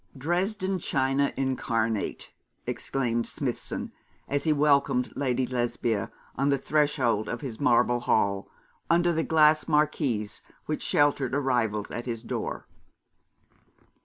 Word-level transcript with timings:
'Dresden 0.17 0.79
china 0.79 1.31
incarnate!' 1.37 2.31
exclaimed 2.65 3.27
Smithson, 3.27 3.91
as 4.27 4.45
he 4.45 4.51
welcomed 4.51 5.15
Lady 5.15 5.45
Lesbia 5.45 6.09
on 6.35 6.49
the 6.49 6.57
threshold 6.57 7.29
of 7.29 7.41
his 7.41 7.59
marble 7.59 7.99
hall, 7.99 8.49
under 8.89 9.13
the 9.13 9.23
glass 9.23 9.67
marquise 9.67 10.41
which 10.65 10.81
sheltered 10.81 11.35
arrivals 11.35 11.91
at 11.91 12.07
his 12.07 12.23
door. 12.23 12.67